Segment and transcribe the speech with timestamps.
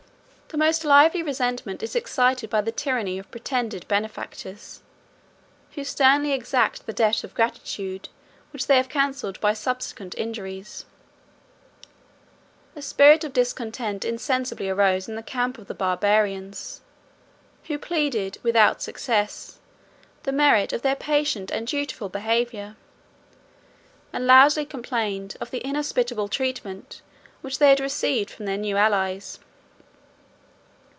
[0.53, 4.81] The most lively resentment is excited by the tyranny of pretended benefactors,
[5.75, 8.09] who sternly exact the debt of gratitude
[8.51, 10.83] which they have cancelled by subsequent injuries:
[12.75, 16.81] a spirit of discontent insensibly arose in the camp of the Barbarians,
[17.67, 19.57] who pleaded, without success,
[20.23, 22.75] the merit of their patient and dutiful behavior;
[24.11, 27.01] and loudly complained of the inhospitable treatment
[27.39, 29.39] which they had received from their new allies.